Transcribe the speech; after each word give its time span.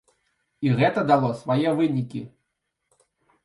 І 0.67 0.71
гэта 0.79 1.03
дало 1.11 1.29
свае 1.43 1.69
вынікі. 1.83 2.25